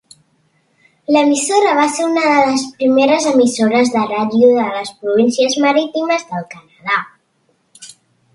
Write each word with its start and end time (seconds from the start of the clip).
L'emissora 1.15 1.73
va 1.79 1.83
ser 1.97 2.07
una 2.13 2.23
de 2.29 2.39
les 2.51 2.63
primeres 2.79 3.27
emissores 3.33 3.93
de 3.97 4.07
ràdio 4.13 4.51
de 4.57 4.65
les 4.79 4.93
Províncies 5.03 5.59
Marítimes 5.67 6.27
del 6.33 6.49
Canadà. 6.57 6.99